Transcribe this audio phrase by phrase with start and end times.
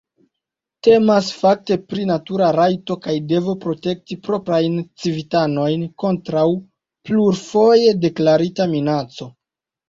[0.85, 6.47] Temas, fakte, pri natura rajto kaj devo protekti proprajn civitanojn kontraŭ
[7.11, 9.31] plurfoje deklarita minaco.